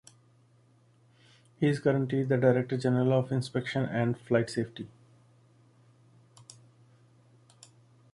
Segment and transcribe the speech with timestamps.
[1.59, 4.89] He is currently the Director General of Inspection and Flight Safety.